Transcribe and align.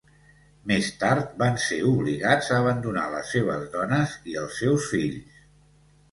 Més 0.69 0.87
tard 1.01 1.33
van 1.41 1.59
ser 1.65 1.75
obligats 1.89 2.49
a 2.51 2.57
abandonar 2.61 3.03
les 3.15 3.33
seves 3.35 3.67
dones 3.75 4.15
i 4.33 4.39
els 4.45 4.57
seus 4.63 4.89
fills. 4.95 5.37